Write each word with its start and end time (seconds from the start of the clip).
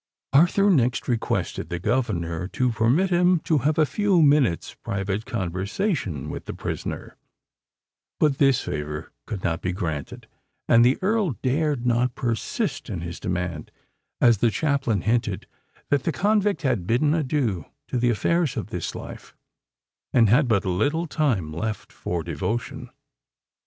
Arthur 0.33 0.71
next 0.71 1.07
requested 1.07 1.69
the 1.69 1.77
governor 1.77 2.47
to 2.47 2.71
permit 2.71 3.11
him 3.11 3.37
to 3.41 3.59
have 3.59 3.77
a 3.77 3.85
few 3.85 4.19
minutes' 4.23 4.73
private 4.73 5.27
conversation 5.27 6.27
with 6.31 6.45
the 6.45 6.55
prisoner: 6.55 7.17
but 8.19 8.39
this 8.39 8.61
favour 8.61 9.11
could 9.27 9.43
not 9.43 9.61
be 9.61 9.71
granted—and 9.71 10.83
the 10.83 10.97
Earl 11.03 11.35
dared 11.43 11.85
not 11.85 12.15
persist 12.15 12.89
in 12.89 13.01
his 13.01 13.19
demand, 13.19 13.69
as 14.19 14.39
the 14.39 14.49
chaplain 14.49 15.01
hinted 15.01 15.45
that 15.91 16.03
the 16.03 16.11
convict 16.11 16.63
had 16.63 16.87
bidden 16.87 17.13
adieu 17.13 17.65
to 17.89 17.99
the 17.99 18.09
affairs 18.09 18.57
of 18.57 18.71
this 18.71 18.95
life, 18.95 19.35
and 20.11 20.29
had 20.29 20.47
but 20.47 20.65
little 20.65 21.05
time 21.05 21.53
left 21.53 21.91
for 21.91 22.23
devotion. 22.23 22.89